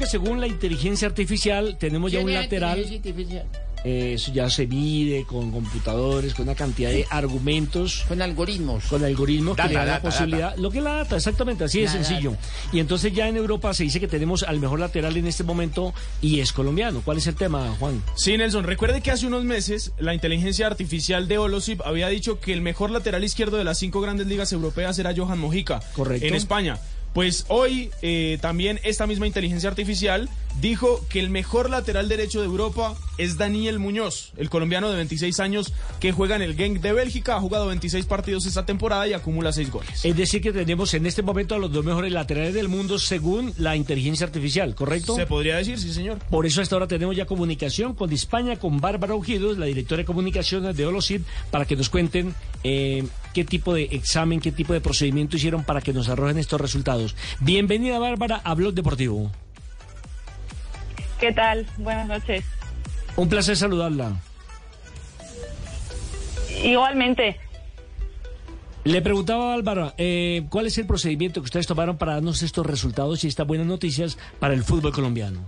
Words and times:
Que 0.00 0.06
según 0.06 0.40
la 0.40 0.46
inteligencia 0.46 1.06
artificial 1.06 1.76
tenemos 1.78 2.10
ya 2.10 2.20
un 2.20 2.32
lateral. 2.32 2.82
eh, 3.84 4.12
Eso 4.14 4.32
ya 4.32 4.48
se 4.48 4.66
mide 4.66 5.24
con 5.26 5.50
computadores, 5.50 6.32
con 6.32 6.44
una 6.44 6.54
cantidad 6.54 6.88
de 6.88 7.06
argumentos. 7.10 8.04
Con 8.08 8.22
algoritmos. 8.22 8.84
Con 8.84 9.04
algoritmos 9.04 9.56
que 9.56 9.62
Data, 9.62 9.68
le 9.68 9.74
dan 9.76 9.86
la 9.86 9.92
data, 9.92 10.02
posibilidad. 10.08 10.56
Lo 10.56 10.70
que 10.70 10.78
es 10.78 10.84
la 10.84 10.94
data, 10.94 11.16
exactamente, 11.16 11.64
así 11.64 11.80
de 11.80 11.84
La 11.84 11.92
sencillo. 11.92 12.34
Y 12.72 12.78
entonces 12.78 13.12
ya 13.12 13.28
en 13.28 13.36
Europa 13.36 13.74
se 13.74 13.82
dice 13.82 14.00
que 14.00 14.08
tenemos 14.08 14.42
al 14.42 14.58
mejor 14.58 14.80
lateral 14.80 15.14
en 15.18 15.26
este 15.26 15.44
momento 15.44 15.92
y 16.22 16.40
es 16.40 16.52
colombiano. 16.54 17.02
¿Cuál 17.04 17.18
es 17.18 17.26
el 17.26 17.34
tema, 17.34 17.76
Juan? 17.78 18.02
Sí, 18.16 18.38
Nelson, 18.38 18.64
recuerde 18.64 19.02
que 19.02 19.10
hace 19.10 19.26
unos 19.26 19.44
meses 19.44 19.92
la 19.98 20.14
inteligencia 20.14 20.66
artificial 20.66 21.28
de 21.28 21.36
Olosip 21.36 21.82
había 21.84 22.08
dicho 22.08 22.40
que 22.40 22.54
el 22.54 22.62
mejor 22.62 22.90
lateral 22.90 23.22
izquierdo 23.22 23.58
de 23.58 23.64
las 23.64 23.78
cinco 23.78 24.00
grandes 24.00 24.26
ligas 24.26 24.50
europeas 24.52 24.98
era 24.98 25.12
Johan 25.14 25.38
Mojica. 25.38 25.80
Correcto. 25.94 26.26
En 26.26 26.34
España. 26.34 26.78
Pues 27.12 27.44
hoy 27.48 27.90
eh, 28.02 28.38
también 28.40 28.78
esta 28.84 29.06
misma 29.06 29.26
inteligencia 29.26 29.68
artificial 29.68 30.28
dijo 30.60 31.04
que 31.08 31.20
el 31.20 31.30
mejor 31.30 31.70
lateral 31.70 32.08
derecho 32.08 32.40
de 32.40 32.46
Europa 32.46 32.94
es 33.18 33.36
Daniel 33.36 33.78
Muñoz, 33.78 34.32
el 34.36 34.50
colombiano 34.50 34.90
de 34.90 34.96
26 34.96 35.40
años 35.40 35.72
que 36.00 36.12
juega 36.12 36.36
en 36.36 36.42
el 36.42 36.56
Genk 36.56 36.80
de 36.80 36.92
Bélgica, 36.92 37.36
ha 37.36 37.40
jugado 37.40 37.66
26 37.66 38.06
partidos 38.06 38.46
esta 38.46 38.66
temporada 38.66 39.06
y 39.06 39.12
acumula 39.12 39.52
6 39.52 39.70
goles. 39.70 40.04
Es 40.04 40.16
decir, 40.16 40.40
que 40.40 40.52
tenemos 40.52 40.94
en 40.94 41.06
este 41.06 41.22
momento 41.22 41.54
a 41.54 41.58
los 41.58 41.72
dos 41.72 41.84
mejores 41.84 42.12
laterales 42.12 42.54
del 42.54 42.68
mundo 42.68 42.98
según 42.98 43.52
la 43.58 43.76
inteligencia 43.76 44.26
artificial, 44.26 44.74
¿correcto? 44.74 45.16
Se 45.16 45.26
podría 45.26 45.56
decir, 45.56 45.78
sí 45.78 45.92
señor. 45.92 46.18
Por 46.30 46.46
eso 46.46 46.62
hasta 46.62 46.76
ahora 46.76 46.86
tenemos 46.86 47.16
ya 47.16 47.26
comunicación 47.26 47.94
con 47.94 48.12
España, 48.12 48.56
con 48.56 48.80
Bárbara 48.80 49.14
Ujidos, 49.14 49.58
la 49.58 49.66
directora 49.66 50.02
de 50.02 50.06
comunicaciones 50.06 50.76
de 50.76 50.86
Olocid, 50.86 51.22
para 51.50 51.64
que 51.64 51.76
nos 51.76 51.88
cuenten 51.88 52.34
eh, 52.64 53.04
qué 53.34 53.44
tipo 53.44 53.74
de 53.74 53.84
examen, 53.92 54.40
qué 54.40 54.52
tipo 54.52 54.72
de 54.72 54.80
procedimiento 54.80 55.36
hicieron 55.36 55.64
para 55.64 55.80
que 55.80 55.92
nos 55.92 56.08
arrojen 56.08 56.38
estos 56.38 56.60
resultados. 56.60 57.16
Bienvenida 57.40 57.98
Bárbara 57.98 58.40
a 58.44 58.54
Blog 58.54 58.74
Deportivo. 58.74 59.30
¿Qué 61.18 61.32
tal? 61.32 61.66
Buenas 61.78 62.08
noches. 62.08 62.44
Un 63.16 63.28
placer 63.28 63.56
saludarla. 63.56 64.16
Igualmente, 66.64 67.36
Le 68.84 69.02
preguntaba 69.02 69.52
a 69.52 69.56
Bárbara, 69.56 69.94
eh, 69.98 70.46
¿cuál 70.48 70.66
es 70.66 70.78
el 70.78 70.86
procedimiento 70.86 71.40
que 71.40 71.44
ustedes 71.44 71.66
tomaron 71.66 71.98
para 71.98 72.14
darnos 72.14 72.42
estos 72.42 72.64
resultados 72.64 73.22
y 73.24 73.28
estas 73.28 73.46
buenas 73.46 73.66
noticias 73.66 74.16
para 74.38 74.54
el 74.54 74.64
fútbol 74.64 74.92
colombiano? 74.92 75.44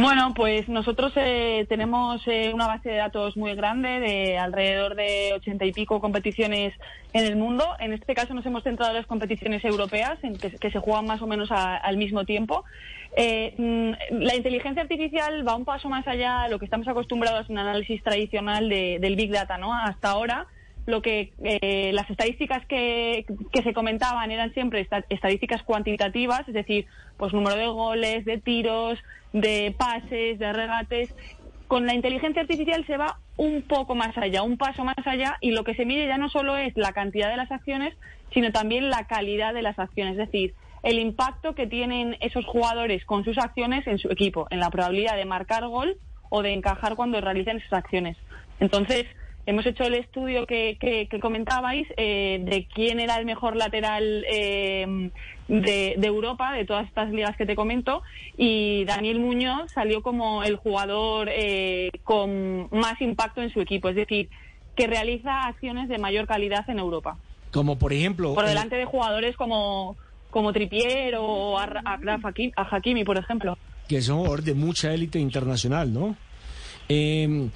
Bueno, 0.00 0.32
pues 0.32 0.68
nosotros 0.68 1.12
eh, 1.16 1.66
tenemos 1.68 2.22
eh, 2.28 2.52
una 2.54 2.68
base 2.68 2.88
de 2.88 2.96
datos 2.98 3.36
muy 3.36 3.54
grande 3.56 3.98
de 3.98 4.38
alrededor 4.38 4.94
de 4.94 5.32
ochenta 5.34 5.64
y 5.64 5.72
pico 5.72 6.00
competiciones 6.00 6.72
en 7.12 7.24
el 7.24 7.34
mundo. 7.34 7.66
En 7.80 7.92
este 7.92 8.14
caso 8.14 8.32
nos 8.32 8.46
hemos 8.46 8.62
centrado 8.62 8.92
en 8.92 8.98
las 8.98 9.06
competiciones 9.06 9.64
europeas, 9.64 10.16
en 10.22 10.38
que, 10.38 10.70
se 10.70 10.78
juegan 10.78 11.06
más 11.06 11.20
o 11.20 11.26
menos 11.26 11.50
a- 11.50 11.76
al 11.76 11.96
mismo 11.96 12.24
tiempo. 12.24 12.64
Eh, 13.16 13.54
mm, 13.58 14.22
la 14.22 14.36
inteligencia 14.36 14.82
artificial 14.82 15.46
va 15.46 15.56
un 15.56 15.64
paso 15.64 15.88
más 15.88 16.06
allá 16.06 16.42
de 16.44 16.50
lo 16.50 16.60
que 16.60 16.66
estamos 16.66 16.86
acostumbrados 16.86 17.50
en 17.50 17.58
análisis 17.58 18.00
tradicional 18.04 18.68
de- 18.68 18.98
del 19.00 19.16
Big 19.16 19.32
Data, 19.32 19.58
¿no? 19.58 19.74
Hasta 19.74 20.10
ahora 20.10 20.46
lo 20.88 21.02
que 21.02 21.34
eh, 21.44 21.90
las 21.92 22.08
estadísticas 22.08 22.64
que, 22.64 23.26
se 23.62 23.74
comentaban 23.74 24.30
eran 24.30 24.54
siempre 24.54 24.80
esta- 24.80 25.04
estadísticas 25.10 25.62
cuantitativas, 25.62 26.48
es 26.48 26.54
decir, 26.54 26.86
pues 27.18 27.34
número 27.34 27.56
de 27.56 27.66
goles, 27.66 28.24
de 28.24 28.38
tiros, 28.38 28.98
de 29.34 29.74
pases, 29.76 30.38
de 30.38 30.50
regates. 30.50 31.14
Con 31.66 31.84
la 31.84 31.94
inteligencia 31.94 32.40
artificial 32.40 32.86
se 32.86 32.96
va 32.96 33.18
un 33.36 33.60
poco 33.68 33.94
más 33.94 34.16
allá, 34.16 34.42
un 34.42 34.56
paso 34.56 34.82
más 34.82 34.96
allá, 35.04 35.36
y 35.42 35.50
lo 35.50 35.62
que 35.62 35.74
se 35.74 35.84
mide 35.84 36.06
ya 36.06 36.16
no 36.16 36.30
solo 36.30 36.56
es 36.56 36.74
la 36.74 36.92
cantidad 36.92 37.28
de 37.28 37.36
las 37.36 37.52
acciones, 37.52 37.94
sino 38.32 38.50
también 38.50 38.88
la 38.88 39.04
calidad 39.04 39.52
de 39.52 39.60
las 39.60 39.78
acciones, 39.78 40.12
es 40.12 40.30
decir, 40.30 40.54
el 40.82 40.98
impacto 40.98 41.54
que 41.54 41.66
tienen 41.66 42.16
esos 42.20 42.46
jugadores 42.46 43.04
con 43.04 43.24
sus 43.24 43.36
acciones 43.36 43.86
en 43.86 43.98
su 43.98 44.10
equipo, 44.10 44.46
en 44.48 44.60
la 44.60 44.70
probabilidad 44.70 45.16
de 45.16 45.26
marcar 45.26 45.68
gol 45.68 45.98
o 46.30 46.40
de 46.40 46.54
encajar 46.54 46.96
cuando 46.96 47.20
realicen 47.20 47.58
esas 47.58 47.74
acciones. 47.74 48.16
Entonces, 48.58 49.04
hemos 49.48 49.64
hecho 49.64 49.82
el 49.84 49.94
estudio 49.94 50.46
que, 50.46 50.76
que- 50.78 51.06
que 51.10 51.20
comentabais 51.20 51.86
eh, 51.96 52.38
de 52.44 52.66
quién 52.74 53.00
era 53.00 53.16
el 53.16 53.24
mejor 53.24 53.56
lateral 53.56 54.24
eh, 54.30 55.10
de, 55.48 55.94
de 55.96 56.06
Europa, 56.06 56.52
de 56.52 56.66
todas 56.66 56.86
estas 56.86 57.10
ligas 57.10 57.34
que 57.36 57.46
te 57.46 57.56
comento, 57.56 58.02
y 58.36 58.84
Daniel 58.84 59.20
Muñoz 59.20 59.70
salió 59.72 60.02
como 60.02 60.42
el 60.44 60.56
jugador 60.56 61.30
eh, 61.32 61.90
con 62.04 62.68
más 62.72 63.00
impacto 63.00 63.40
en 63.40 63.50
su 63.50 63.60
equipo, 63.62 63.88
es 63.88 63.96
decir, 63.96 64.28
que 64.76 64.86
realiza 64.86 65.46
acciones 65.46 65.88
de 65.88 65.96
mayor 65.98 66.26
calidad 66.26 66.68
en 66.68 66.78
Europa, 66.78 67.16
Como 67.50 67.78
por 67.78 67.92
ejemplo... 67.94 68.34
por 68.34 68.44
eh, 68.44 68.48
delante 68.48 68.76
de 68.76 68.84
jugadores 68.84 69.34
como, 69.36 69.96
como 70.30 70.52
Trippier 70.52 71.14
o 71.18 71.58
Hakimi, 71.58 72.52
a 72.54 72.76
Hakimi, 72.76 73.04
por 73.04 73.16
ejemplo. 73.16 73.56
que 73.88 73.96
es 73.96 74.08
un 74.10 74.18
jugador 74.18 74.42
de 74.42 74.52
mucha 74.54 74.92
élite 74.92 75.18
internacional, 75.18 75.90
¿no? 75.92 76.16
Eh, 76.88 77.48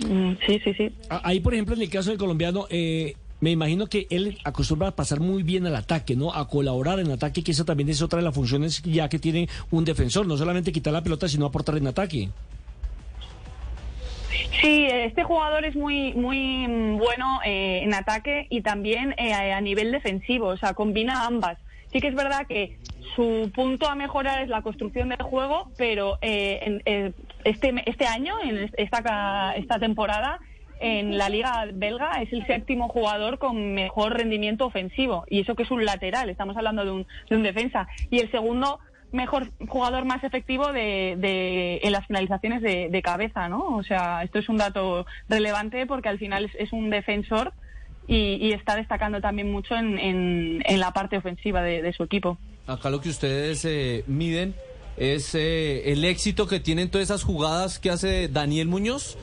Sí, 0.47 0.61
sí, 0.63 0.75
sí. 0.75 0.93
ahí, 1.09 1.41
por 1.41 1.55
ejemplo, 1.55 1.75
en 1.75 1.83
el 1.83 1.91
caso 1.91 2.11
del 2.11 2.19
colombiano, 2.19 2.67
eh, 2.71 3.15
me 3.41 3.51
imagino 3.51 3.87
que 3.89 4.07
él 4.11 4.39
acostumbra 4.45 4.89
a 4.89 4.97
pasar 4.97 5.19
muy 5.19 5.43
bien 5.43 5.67
al 5.67 5.75
ataque, 5.75 6.15
¿no? 6.15 6.33
A 6.33 6.47
colaborar 6.49 7.01
en 7.01 7.11
ataque, 7.11 7.43
que 7.43 7.51
esa 7.51 7.65
también 7.65 7.89
es 7.89 8.01
otra 8.01 8.19
de 8.19 8.25
las 8.25 8.35
funciones 8.35 8.81
ya 8.83 9.09
que 9.09 9.19
tiene 9.19 9.49
un 9.71 9.85
defensor, 9.85 10.27
no 10.27 10.37
solamente 10.37 10.71
quitar 10.71 10.93
la 10.93 11.03
pelota, 11.03 11.29
sino 11.29 11.47
aportar 11.47 11.77
en 11.77 11.89
ataque. 11.89 12.29
Sí, 14.61 14.87
este 14.87 15.25
jugador 15.25 15.65
es 15.65 15.75
muy 15.75 16.13
muy 16.15 16.69
mm, 16.69 16.99
bueno 16.99 17.41
eh, 17.45 17.81
en 17.83 17.95
ataque 17.95 18.47
y 18.49 18.61
también 18.61 19.15
eh, 19.19 19.33
a 19.33 19.61
nivel 19.61 19.91
defensivo, 19.91 20.47
o 20.49 20.57
sea, 20.57 20.75
combina 20.75 21.27
ambas. 21.27 21.59
Sí 21.93 22.01
que 22.01 22.09
es 22.09 22.15
verdad 22.15 22.47
que 22.47 22.79
su 23.15 23.51
punto 23.55 23.89
a 23.89 23.95
mejorar 23.95 24.43
es 24.43 24.49
la 24.49 24.63
construcción 24.63 25.09
del 25.11 25.23
juego, 25.23 25.69
pero 25.77 26.19
eh, 26.23 26.61
en- 26.63 26.83
eh, 26.85 27.13
este 27.45 27.73
este 27.87 28.07
año, 28.07 28.35
en 28.43 28.71
esta 28.77 29.53
esta 29.57 29.79
temporada, 29.79 30.39
en 30.81 31.17
la 31.19 31.29
liga 31.29 31.67
belga 31.73 32.11
es 32.23 32.33
el 32.33 32.45
séptimo 32.47 32.89
jugador 32.89 33.39
con 33.39 33.73
mejor 33.75 34.15
rendimiento 34.17 34.67
ofensivo 34.67 35.25
y 35.29 35.41
eso 35.41 35.55
que 35.55 35.63
es 35.63 35.71
un 35.71 35.85
lateral, 35.85 36.29
estamos 36.29 36.57
hablando 36.57 36.85
de 36.85 36.91
un, 36.91 37.07
de 37.31 37.37
un 37.37 37.43
defensa 37.45 37.87
y 38.11 38.19
el 38.19 38.31
segundo 38.33 38.81
mejor 39.13 39.49
jugador 39.69 40.05
más 40.07 40.25
efectivo 40.25 40.73
de, 40.73 41.15
de- 41.19 41.81
en 41.83 41.93
las 41.93 42.07
finalizaciones 42.07 42.63
de, 42.63 42.89
de 42.91 43.03
cabeza, 43.03 43.49
¿no? 43.49 43.77
O 43.77 43.83
sea, 43.83 44.23
esto 44.25 44.39
es 44.39 44.49
un 44.49 44.57
dato 44.57 45.07
relevante 45.29 45.87
porque 45.87 46.09
al 46.09 46.19
final 46.19 46.47
es, 46.47 46.55
es 46.57 46.73
un 46.73 46.89
defensor 46.91 47.53
y, 48.09 48.39
y 48.41 48.53
está 48.53 48.75
destacando 48.75 49.21
también 49.21 49.53
mucho 49.53 49.77
en, 49.77 49.99
en- 49.99 50.81
la 50.81 50.91
parte 50.93 51.17
ofensiva 51.19 51.63
de 51.63 51.93
su 51.93 52.03
equipo. 52.05 52.39
Acá 52.67 52.91
lo 52.91 53.01
que 53.01 53.09
ustedes 53.09 53.65
eh, 53.65 54.05
miden 54.07 54.55
es 54.97 55.35
eh, 55.35 55.93
el 55.93 56.05
éxito 56.05 56.47
que 56.47 56.61
tienen 56.61 56.91
todas 56.91 57.09
esas 57.09 57.25
jugadas 57.25 57.79
que 57.79 57.91
hace 57.91 58.29
Daniel 58.29 58.69
Muñoz. 58.69 59.19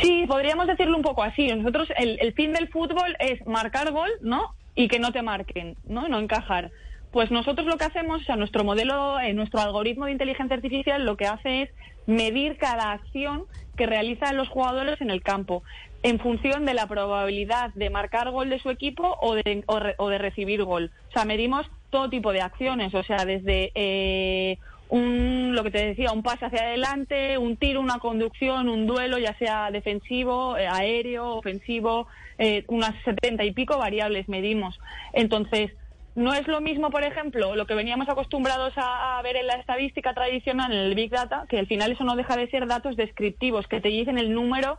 Sí, 0.00 0.24
podríamos 0.26 0.66
decirlo 0.66 0.96
un 0.96 1.02
poco 1.02 1.22
así. 1.22 1.48
Nosotros, 1.48 1.88
el, 1.96 2.32
fin 2.34 2.52
del 2.52 2.68
fútbol 2.68 3.16
es 3.18 3.44
marcar 3.46 3.90
gol, 3.92 4.10
¿no? 4.20 4.54
Y 4.74 4.88
que 4.88 4.98
no 4.98 5.12
te 5.12 5.22
marquen, 5.22 5.76
¿no? 5.86 6.08
No 6.08 6.18
encajar. 6.20 6.70
Pues 7.10 7.30
nosotros 7.30 7.66
lo 7.66 7.78
que 7.78 7.84
hacemos, 7.84 8.22
o 8.22 8.24
sea, 8.24 8.36
nuestro 8.36 8.64
modelo, 8.64 9.18
eh, 9.20 9.32
nuestro 9.32 9.60
algoritmo 9.60 10.06
de 10.06 10.12
inteligencia 10.12 10.56
artificial 10.56 11.04
lo 11.04 11.16
que 11.16 11.26
hace 11.26 11.62
es 11.62 11.70
medir 12.06 12.58
cada 12.58 12.92
acción 12.92 13.44
que 13.76 13.86
realizan 13.86 14.36
los 14.36 14.48
jugadores 14.48 15.00
en 15.00 15.10
el 15.10 15.22
campo 15.22 15.62
en 16.02 16.18
función 16.20 16.64
de 16.64 16.74
la 16.74 16.86
probabilidad 16.86 17.74
de 17.74 17.90
marcar 17.90 18.30
gol 18.30 18.50
de 18.50 18.60
su 18.60 18.70
equipo 18.70 19.16
o 19.20 19.34
de, 19.34 19.64
o 19.66 19.78
re- 19.80 19.94
o 19.98 20.08
de 20.08 20.18
recibir 20.18 20.62
gol. 20.62 20.90
O 21.08 21.12
sea, 21.12 21.24
medimos 21.24 21.66
todo 21.90 22.08
tipo 22.08 22.32
de 22.32 22.40
acciones, 22.40 22.94
o 22.94 23.02
sea, 23.02 23.24
desde 23.24 23.72
eh, 23.74 24.58
un, 24.90 25.54
lo 25.54 25.64
que 25.64 25.70
te 25.70 25.86
decía, 25.86 26.12
un 26.12 26.22
pase 26.22 26.46
hacia 26.46 26.60
adelante, 26.60 27.36
un 27.36 27.56
tiro, 27.56 27.80
una 27.80 27.98
conducción, 27.98 28.68
un 28.68 28.86
duelo, 28.86 29.18
ya 29.18 29.36
sea 29.38 29.70
defensivo, 29.70 30.56
eh, 30.56 30.68
aéreo, 30.68 31.34
ofensivo, 31.34 32.06
eh, 32.38 32.64
unas 32.68 32.94
setenta 33.04 33.44
y 33.44 33.52
pico 33.52 33.76
variables 33.76 34.28
medimos. 34.28 34.78
Entonces, 35.12 35.72
no 36.14 36.32
es 36.34 36.46
lo 36.46 36.60
mismo, 36.60 36.90
por 36.90 37.04
ejemplo, 37.04 37.56
lo 37.56 37.66
que 37.66 37.74
veníamos 37.74 38.08
acostumbrados 38.08 38.72
a, 38.76 39.18
a 39.18 39.22
ver 39.22 39.36
en 39.36 39.46
la 39.46 39.54
estadística 39.54 40.14
tradicional, 40.14 40.72
en 40.72 40.78
el 40.78 40.94
Big 40.94 41.10
Data, 41.10 41.46
que 41.48 41.58
al 41.58 41.66
final 41.66 41.92
eso 41.92 42.04
no 42.04 42.16
deja 42.16 42.36
de 42.36 42.48
ser 42.50 42.66
datos 42.66 42.96
descriptivos, 42.96 43.66
que 43.66 43.80
te 43.80 43.88
dicen 43.88 44.18
el 44.18 44.32
número 44.32 44.78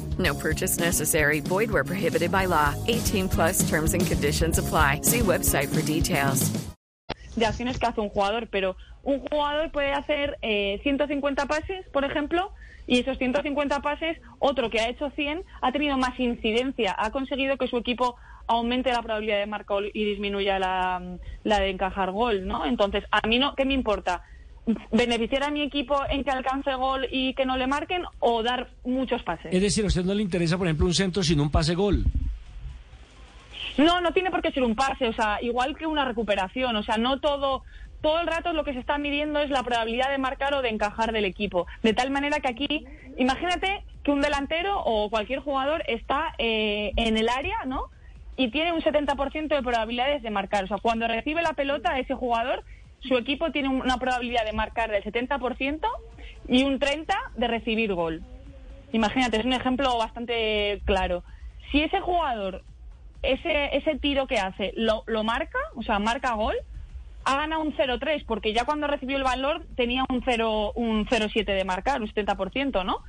No 0.21 0.33
purchase 0.33 0.79
necessary. 0.79 1.39
Void 1.39 1.71
where 1.71 1.83
prohibited 1.83 2.31
by 2.31 2.45
law. 2.45 2.75
18 2.87 3.29
plus 3.29 3.69
terms 3.69 3.93
and 3.93 4.05
conditions 4.05 4.57
apply. 4.57 5.01
See 5.03 5.19
website 5.19 5.69
for 5.73 5.81
details. 5.81 6.51
de 7.35 7.45
acciones 7.45 7.79
que 7.79 7.87
hace 7.87 8.01
un 8.01 8.09
jugador, 8.09 8.47
pero 8.47 8.75
un 9.03 9.19
jugador 9.19 9.71
puede 9.71 9.91
hacer 9.91 10.37
eh, 10.41 10.79
150 10.83 11.45
pases, 11.45 11.87
por 11.89 12.03
ejemplo, 12.03 12.51
y 12.87 12.99
esos 12.99 13.17
150 13.17 13.81
pases, 13.81 14.17
otro 14.39 14.69
que 14.69 14.79
ha 14.79 14.89
hecho 14.89 15.09
100 15.11 15.43
ha 15.61 15.71
tenido 15.71 15.97
más 15.97 16.19
incidencia, 16.19 16.95
ha 16.97 17.11
conseguido 17.11 17.57
que 17.57 17.67
su 17.67 17.77
equipo 17.77 18.15
aumente 18.47 18.91
la 18.91 19.01
probabilidad 19.01 19.39
de 19.39 19.45
marcar 19.45 19.83
y 19.93 20.03
disminuya 20.03 20.59
la, 20.59 21.17
la 21.43 21.59
de 21.59 21.69
encajar 21.69 22.11
gol, 22.11 22.45
¿no? 22.45 22.65
Entonces, 22.65 23.05
a 23.11 23.25
mí 23.27 23.39
no, 23.39 23.55
¿qué 23.55 23.65
me 23.65 23.73
importa? 23.73 24.23
Beneficiar 24.91 25.43
a 25.43 25.49
mi 25.49 25.61
equipo 25.61 25.99
en 26.09 26.23
que 26.23 26.31
alcance 26.31 26.73
gol 26.75 27.07
y 27.11 27.33
que 27.33 27.45
no 27.45 27.57
le 27.57 27.67
marquen 27.67 28.03
o 28.19 28.43
dar 28.43 28.69
muchos 28.83 29.23
pases. 29.23 29.53
Es 29.53 29.61
decir, 29.61 29.83
a 29.83 29.87
usted 29.87 30.03
no 30.03 30.13
le 30.13 30.21
interesa, 30.21 30.57
por 30.57 30.67
ejemplo, 30.67 30.85
un 30.85 30.93
centro 30.93 31.23
sino 31.23 31.43
un 31.43 31.51
pase 31.51 31.75
gol. 31.75 32.05
No, 33.77 34.01
no 34.01 34.11
tiene 34.11 34.31
por 34.31 34.41
qué 34.41 34.51
ser 34.51 34.63
un 34.63 34.75
pase, 34.75 35.07
o 35.07 35.13
sea, 35.13 35.39
igual 35.41 35.77
que 35.77 35.87
una 35.87 36.05
recuperación, 36.05 36.75
o 36.75 36.83
sea, 36.83 36.97
no 36.97 37.19
todo, 37.19 37.63
todo 38.01 38.19
el 38.19 38.27
rato 38.27 38.53
lo 38.53 38.63
que 38.63 38.73
se 38.73 38.79
está 38.79 38.97
midiendo 38.97 39.39
es 39.39 39.49
la 39.49 39.63
probabilidad 39.63 40.11
de 40.11 40.17
marcar 40.17 40.53
o 40.53 40.61
de 40.61 40.69
encajar 40.69 41.11
del 41.11 41.25
equipo. 41.25 41.67
De 41.81 41.93
tal 41.93 42.11
manera 42.11 42.39
que 42.39 42.49
aquí, 42.49 42.85
imagínate 43.17 43.83
que 44.03 44.11
un 44.11 44.21
delantero 44.21 44.81
o 44.83 45.09
cualquier 45.09 45.39
jugador 45.39 45.83
está 45.87 46.33
eh, 46.37 46.91
en 46.97 47.17
el 47.17 47.29
área, 47.29 47.65
¿no? 47.65 47.85
Y 48.35 48.49
tiene 48.49 48.71
un 48.71 48.81
70% 48.81 49.47
de 49.47 49.61
probabilidades 49.61 50.23
de 50.23 50.29
marcar. 50.31 50.63
O 50.63 50.67
sea, 50.67 50.77
cuando 50.77 51.07
recibe 51.07 51.41
la 51.41 51.53
pelota 51.53 51.99
ese 51.99 52.15
jugador, 52.15 52.63
su 53.01 53.17
equipo 53.17 53.51
tiene 53.51 53.69
una 53.69 53.97
probabilidad 53.97 54.45
de 54.45 54.53
marcar 54.53 54.91
del 54.91 55.03
70% 55.03 55.87
y 56.47 56.63
un 56.63 56.79
30% 56.79 57.07
de 57.35 57.47
recibir 57.47 57.93
gol. 57.93 58.21
Imagínate, 58.93 59.37
es 59.37 59.45
un 59.45 59.53
ejemplo 59.53 59.97
bastante 59.97 60.81
claro. 60.85 61.23
Si 61.71 61.81
ese 61.81 62.01
jugador 62.01 62.63
ese, 63.23 63.75
ese 63.75 63.97
tiro 63.99 64.27
que 64.27 64.39
hace 64.39 64.73
lo, 64.75 65.03
lo 65.07 65.23
marca, 65.23 65.59
o 65.75 65.83
sea, 65.83 65.99
marca 65.99 66.33
gol, 66.33 66.55
ha 67.23 67.35
ganado 67.35 67.61
un 67.61 67.75
0-3, 67.75 68.25
porque 68.25 68.53
ya 68.53 68.65
cuando 68.65 68.87
recibió 68.87 69.17
el 69.17 69.23
valor 69.23 69.65
tenía 69.75 70.03
un 70.09 70.23
0 70.25 70.73
un 70.75 71.05
0-7 71.05 71.45
de 71.45 71.65
marcar, 71.65 72.01
un 72.01 72.07
70%, 72.07 72.83
¿no? 72.83 72.99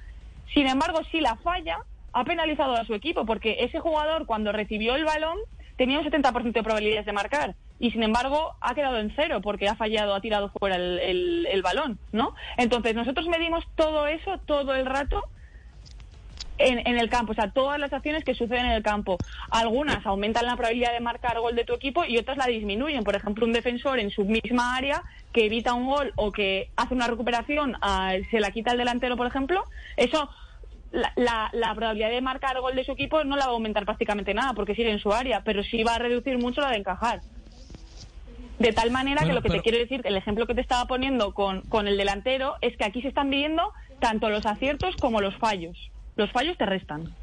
Sin 0.52 0.66
embargo, 0.66 1.00
si 1.10 1.20
la 1.20 1.36
falla, 1.36 1.78
ha 2.12 2.24
penalizado 2.24 2.74
a 2.74 2.84
su 2.84 2.94
equipo, 2.94 3.24
porque 3.24 3.56
ese 3.60 3.80
jugador 3.80 4.26
cuando 4.26 4.52
recibió 4.52 4.94
el 4.96 5.04
balón 5.04 5.38
tenía 5.76 5.98
un 5.98 6.04
70% 6.04 6.52
de 6.52 6.62
probabilidades 6.62 7.06
de 7.06 7.12
marcar, 7.12 7.54
y 7.82 7.90
sin 7.90 8.04
embargo 8.04 8.54
ha 8.60 8.76
quedado 8.76 9.00
en 9.00 9.12
cero, 9.16 9.40
porque 9.42 9.68
ha 9.68 9.74
fallado, 9.74 10.14
ha 10.14 10.20
tirado 10.20 10.50
fuera 10.50 10.76
el, 10.76 11.60
balón, 11.64 11.98
¿no? 12.12 12.32
Entonces 12.56 12.94
nosotros 12.94 13.26
medimos 13.26 13.64
todo 13.74 14.06
eso 14.06 14.38
todo 14.46 14.76
el 14.76 14.86
rato 14.86 15.24
en, 16.58 16.86
el 16.86 17.10
campo, 17.10 17.32
o 17.32 17.34
sea, 17.34 17.50
todas 17.50 17.80
las 17.80 17.92
acciones 17.92 18.22
que 18.22 18.34
suceden 18.36 18.66
en 18.66 18.72
el 18.72 18.84
campo. 18.84 19.18
Algunas 19.50 20.06
aumentan 20.06 20.46
la 20.46 20.54
probabilidad 20.54 20.92
de 20.92 21.00
marcar 21.00 21.40
gol 21.40 21.56
de 21.56 21.64
tu 21.64 21.74
equipo 21.74 22.04
y 22.04 22.18
otras 22.18 22.36
la 22.36 22.46
disminuyen. 22.46 23.02
Por 23.02 23.16
ejemplo, 23.16 23.44
un 23.44 23.52
defensor 23.52 23.98
en 23.98 24.10
su 24.10 24.24
misma 24.24 24.76
área 24.76 25.02
que 25.32 25.46
evita 25.46 25.74
un 25.74 25.86
gol 25.86 26.12
o 26.14 26.30
que 26.30 26.70
hace 26.76 26.94
una 26.94 27.08
recuperación, 27.08 27.76
se 28.30 28.38
la 28.38 28.52
quita 28.52 28.70
el 28.70 28.78
delantero, 28.78 29.16
por 29.16 29.26
ejemplo, 29.26 29.64
eso 29.96 30.30
la, 30.92 31.50
la, 31.52 31.74
probabilidad 31.74 32.10
de 32.10 32.20
marcar 32.20 32.60
gol 32.60 32.76
de 32.76 32.84
su 32.84 32.92
equipo 32.92 33.24
no 33.24 33.34
la 33.34 33.46
va 33.46 33.50
a 33.50 33.54
aumentar 33.54 33.84
prácticamente 33.84 34.34
nada 34.34 34.52
porque 34.52 34.76
sigue 34.76 34.92
en 34.92 35.00
su 35.00 35.12
área, 35.12 35.42
pero 35.42 35.64
sí 35.64 35.82
va 35.82 35.96
a 35.96 35.98
reducir 35.98 36.38
mucho 36.38 36.60
la 36.60 36.70
de 36.70 36.76
encajar. 36.76 37.22
De 38.62 38.72
tal 38.72 38.90
manera 38.90 39.24
que 39.24 39.32
lo 39.32 39.42
que 39.42 39.50
te 39.50 39.60
quiero 39.60 39.78
decir, 39.78 40.00
el 40.04 40.16
ejemplo 40.16 40.46
que 40.46 40.54
te 40.54 40.60
estaba 40.60 40.86
poniendo 40.86 41.34
con, 41.34 41.62
con 41.62 41.86
el 41.88 41.96
delantero, 41.96 42.56
es 42.60 42.76
que 42.76 42.84
aquí 42.84 43.02
se 43.02 43.08
están 43.08 43.30
viendo 43.30 43.72
tanto 44.00 44.28
los 44.30 44.46
aciertos 44.46 44.96
como 44.96 45.20
los 45.20 45.36
fallos 45.36 45.76
los 46.16 46.30
fallos 46.30 46.56
te 46.56 46.66
restan. 46.66 47.14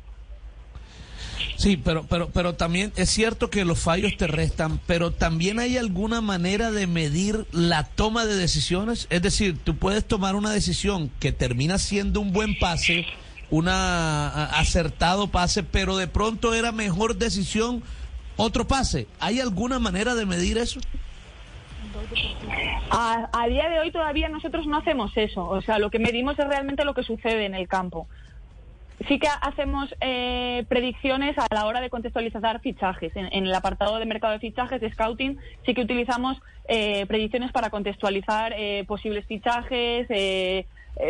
Sí, 1.58 1.78
pero, 1.78 2.04
pero, 2.04 2.30
pero 2.30 2.56
también 2.56 2.92
es 2.96 3.10
cierto 3.10 3.50
que 3.50 3.66
los 3.66 3.80
fallos 3.80 4.16
te 4.18 4.28
restan, 4.28 4.80
pero 4.88 5.12
también 5.12 5.60
hay 5.60 5.78
alguna 5.78 6.22
manera 6.22 6.72
de 6.72 6.88
medir 6.88 7.46
la 7.52 7.84
toma 7.84 8.26
de 8.26 8.36
decisiones. 8.36 9.08
Es 9.10 9.22
decir, 9.22 9.58
tú 9.64 9.76
puedes 9.78 10.06
tomar 10.06 10.36
una 10.36 10.52
decisión 10.52 11.12
que 11.20 11.32
termina 11.32 11.78
siendo 11.78 12.22
un 12.22 12.32
buen 12.34 12.58
pase, 12.58 13.06
un 13.50 13.68
acertado 13.68 15.28
pase, 15.28 15.64
pero 15.64 15.98
de 15.98 16.08
pronto 16.08 16.54
era 16.54 16.72
mejor 16.72 17.18
decisión 17.18 17.84
otro 18.38 18.68
pase. 18.68 19.08
¿Hay 19.20 19.40
alguna 19.40 19.80
manera 19.80 20.16
de 20.16 20.26
medir 20.26 20.58
eso? 20.58 20.80
A, 22.90 23.30
a, 23.32 23.48
día 23.48 23.70
de 23.70 23.80
hoy 23.80 23.92
todavía 23.92 24.30
nosotros 24.30 24.66
no 24.68 24.78
hacemos 24.78 25.16
eso. 25.16 25.48
O 25.48 25.62
sea, 25.62 25.80
lo 25.80 25.90
que 25.90 26.00
medimos 26.00 26.38
es 26.40 26.48
realmente 26.48 26.86
lo 26.86 26.94
que 26.94 27.04
sucede 27.04 27.46
en 27.46 27.56
el 27.56 27.68
campo 27.68 28.08
sí 29.08 29.20
que 29.20 29.28
hacemos 29.28 29.94
eh, 30.02 30.66
predicciones 30.68 31.38
a 31.38 31.48
la 31.54 31.66
hora 31.66 31.82
de 31.82 31.90
contextualizar 31.90 32.60
fichajes. 32.62 33.16
En, 33.16 33.46
el 33.46 33.54
apartado 33.54 33.98
de 33.98 34.06
mercado 34.06 34.34
de 34.34 34.40
fichajes, 34.40 34.82
de 34.82 34.92
scouting, 34.92 35.38
sí 35.66 35.74
que 35.74 35.82
utilizamos 35.82 36.38
eh, 36.68 37.06
predicciones 37.06 37.52
para 37.52 37.70
contextualizar 37.70 38.54
eh, 38.58 38.84
posibles 38.88 39.26
fichajes, 39.26 40.08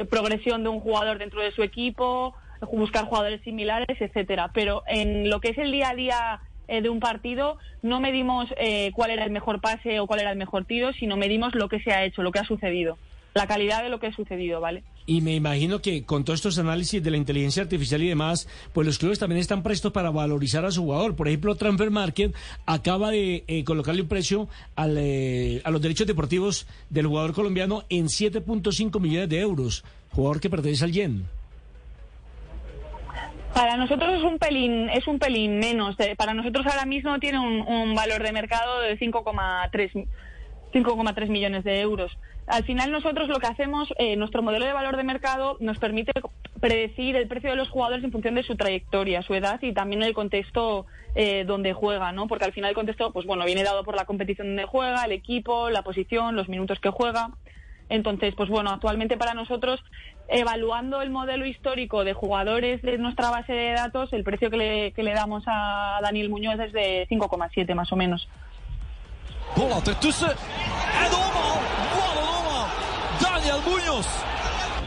progresión 0.09 0.63
de 0.63 0.69
un 0.69 0.79
jugador 0.81 1.17
dentro 1.17 1.41
de 1.41 1.51
su 1.51 1.63
equipo, 1.63 2.35
buscar 2.71 3.05
jugadores 3.05 3.41
similares, 3.41 3.99
etcétera. 3.99 4.51
Pero 4.53 4.83
en 4.87 5.29
lo 5.29 5.39
que 5.39 5.49
es 5.49 5.57
el 5.57 5.71
día 5.71 5.89
a 5.89 5.95
día 5.95 6.39
de 6.69 6.89
un 6.89 6.99
partido 6.99 7.57
no 7.81 7.99
medimos 7.99 8.47
cuál 8.93 9.11
era 9.11 9.25
el 9.25 9.31
mejor 9.31 9.61
pase 9.61 9.99
o 9.99 10.07
cuál 10.07 10.21
era 10.21 10.31
el 10.31 10.37
mejor 10.37 10.65
tiro, 10.65 10.93
sino 10.93 11.17
medimos 11.17 11.55
lo 11.55 11.67
que 11.69 11.79
se 11.79 11.91
ha 11.91 12.05
hecho, 12.05 12.21
lo 12.21 12.31
que 12.31 12.39
ha 12.39 12.45
sucedido 12.45 12.97
la 13.33 13.47
calidad 13.47 13.83
de 13.83 13.89
lo 13.89 13.99
que 13.99 14.07
ha 14.07 14.15
sucedido, 14.15 14.59
¿vale? 14.59 14.83
Y 15.05 15.21
me 15.21 15.33
imagino 15.35 15.81
que 15.81 16.03
con 16.03 16.23
todos 16.23 16.39
estos 16.39 16.59
análisis 16.59 17.01
de 17.01 17.11
la 17.11 17.17
inteligencia 17.17 17.63
artificial 17.63 18.03
y 18.03 18.07
demás, 18.07 18.47
pues 18.73 18.85
los 18.85 18.99
clubes 18.99 19.17
también 19.17 19.39
están 19.39 19.63
prestos 19.63 19.91
para 19.91 20.11
valorizar 20.11 20.65
a 20.65 20.71
su 20.71 20.83
jugador. 20.83 21.15
Por 21.15 21.27
ejemplo, 21.27 21.55
Transfer 21.55 21.89
Market 21.89 22.35
acaba 22.65 23.09
de 23.09 23.43
eh, 23.47 23.63
colocarle 23.63 24.03
un 24.03 24.07
precio 24.07 24.47
al, 24.75 24.97
eh, 24.97 25.61
a 25.63 25.71
los 25.71 25.81
derechos 25.81 26.05
deportivos 26.05 26.67
del 26.89 27.07
jugador 27.07 27.33
colombiano 27.33 27.85
en 27.89 28.05
7.5 28.05 28.99
millones 28.99 29.29
de 29.29 29.39
euros, 29.39 29.83
jugador 30.11 30.39
que 30.39 30.49
pertenece 30.49 30.85
al 30.85 30.91
Yen. 30.91 31.38
Para 33.53 33.77
nosotros 33.77 34.13
es 34.13 34.23
un 34.23 34.37
pelín, 34.37 34.89
es 34.89 35.07
un 35.07 35.19
pelín 35.19 35.59
menos. 35.59 35.99
Eh, 35.99 36.15
para 36.15 36.33
nosotros 36.33 36.65
ahora 36.67 36.85
mismo 36.85 37.19
tiene 37.19 37.39
un, 37.39 37.61
un 37.67 37.95
valor 37.95 38.23
de 38.23 38.31
mercado 38.31 38.81
de 38.81 38.97
5,3 38.97 40.07
5,3 40.73 41.29
millones 41.29 41.63
de 41.63 41.81
euros. 41.81 42.17
Al 42.47 42.63
final 42.63 42.91
nosotros 42.91 43.27
lo 43.27 43.39
que 43.39 43.47
hacemos, 43.47 43.93
eh, 43.97 44.15
nuestro 44.15 44.41
modelo 44.41 44.65
de 44.65 44.73
valor 44.73 44.97
de 44.97 45.03
mercado 45.03 45.57
nos 45.59 45.77
permite 45.77 46.11
predecir 46.59 47.15
el 47.15 47.27
precio 47.27 47.51
de 47.51 47.55
los 47.55 47.69
jugadores 47.69 48.03
en 48.03 48.11
función 48.11 48.35
de 48.35 48.43
su 48.43 48.55
trayectoria, 48.55 49.21
su 49.21 49.33
edad 49.35 49.61
y 49.61 49.73
también 49.73 50.03
el 50.03 50.13
contexto 50.13 50.85
eh, 51.15 51.43
donde 51.45 51.73
juega, 51.73 52.11
¿no? 52.11 52.27
Porque 52.27 52.45
al 52.45 52.53
final 52.53 52.69
el 52.69 52.75
contexto, 52.75 53.11
pues 53.11 53.25
bueno, 53.25 53.45
viene 53.45 53.63
dado 53.63 53.83
por 53.83 53.95
la 53.95 54.05
competición 54.05 54.47
donde 54.47 54.65
juega, 54.65 55.05
el 55.05 55.11
equipo, 55.11 55.69
la 55.69 55.83
posición, 55.83 56.35
los 56.35 56.49
minutos 56.49 56.79
que 56.79 56.89
juega. 56.89 57.29
Entonces, 57.87 58.35
pues 58.35 58.49
bueno, 58.49 58.69
actualmente 58.69 59.17
para 59.17 59.33
nosotros, 59.33 59.83
evaluando 60.29 61.01
el 61.01 61.09
modelo 61.09 61.45
histórico 61.45 62.03
de 62.03 62.13
jugadores 62.13 62.81
de 62.81 62.97
nuestra 62.97 63.29
base 63.29 63.53
de 63.53 63.73
datos, 63.73 64.13
el 64.13 64.23
precio 64.23 64.49
que 64.49 64.57
le, 64.57 64.91
que 64.93 65.03
le 65.03 65.13
damos 65.13 65.43
a 65.47 65.99
Daniel 66.01 66.29
Muñoz 66.29 66.59
es 66.59 66.73
de 66.73 67.07
5,7 67.09 67.75
más 67.75 67.91
o 67.91 67.95
menos. 67.95 68.27
Daniel 73.19 73.61
Munoz. 73.65 74.07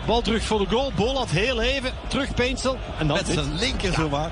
Bal 0.07 0.23
terug 0.23 0.43
voor 0.43 0.59
de 0.59 0.67
goal. 0.69 0.93
Bolat 0.97 1.31
heel 1.31 1.61
even. 1.61 1.93
Terug 2.09 2.35
Peensel. 2.35 2.77
En 2.99 3.07
dan 3.07 3.17
met 3.17 3.27
zijn 3.27 3.55
linker 3.55 3.93
zomaar. 3.93 4.31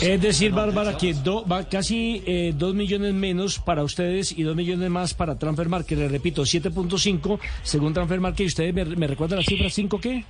Es 0.00 0.20
decir, 0.20 0.52
Bárbara, 0.52 0.96
que 0.96 1.12
do, 1.14 1.46
va 1.46 1.68
casi 1.68 2.22
eh, 2.26 2.54
2 2.56 2.74
millones 2.74 3.12
menos 3.12 3.58
para 3.58 3.84
ustedes 3.84 4.32
y 4.36 4.42
2 4.42 4.56
millones 4.56 4.88
más 4.90 5.14
para 5.14 5.38
Transfer 5.38 5.68
Market. 5.68 5.98
Le 5.98 6.08
repito, 6.08 6.42
7.5 6.42 7.38
según 7.62 7.92
Transfer 7.92 8.20
Market. 8.20 8.44
¿Y 8.44 8.46
ustedes 8.46 8.74
me, 8.74 8.84
me 8.84 9.06
recuerdan 9.06 9.38
la 9.40 9.44
cifra 9.44 9.68
5 9.68 10.00
qué? 10.00 10.24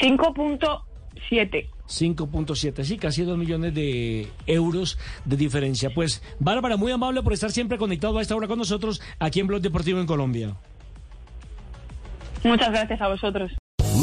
5.7. 0.00 1.68
5.7, 1.86 2.84
sí, 2.84 2.96
casi 2.96 3.22
2 3.22 3.36
millones 3.36 3.74
de 3.74 4.28
euros 4.46 4.98
de 5.24 5.36
diferencia. 5.36 5.90
Pues, 5.94 6.22
Bárbara, 6.38 6.76
muy 6.76 6.92
amable 6.92 7.22
por 7.22 7.32
estar 7.32 7.50
siempre 7.50 7.76
conectado 7.76 8.18
a 8.18 8.22
esta 8.22 8.34
hora 8.34 8.48
con 8.48 8.58
nosotros 8.58 9.02
aquí 9.18 9.40
en 9.40 9.46
Blog 9.46 9.60
Deportivo 9.60 10.00
en 10.00 10.06
Colombia. 10.06 10.56
Muchas 12.42 12.70
gracias 12.70 13.00
a 13.00 13.08
vosotros. 13.08 13.52